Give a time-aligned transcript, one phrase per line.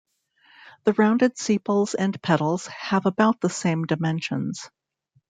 [0.85, 4.67] The rounded sepals and petals have about the same dimensions.